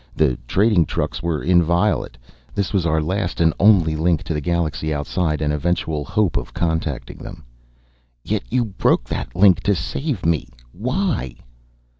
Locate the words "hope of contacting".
6.03-7.19